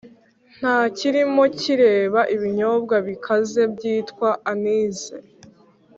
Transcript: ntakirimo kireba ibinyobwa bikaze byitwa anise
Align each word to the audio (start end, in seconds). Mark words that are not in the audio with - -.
ntakirimo 0.57 1.43
kireba 1.59 2.21
ibinyobwa 2.35 2.95
bikaze 3.07 3.61
byitwa 3.73 4.29
anise 4.51 5.15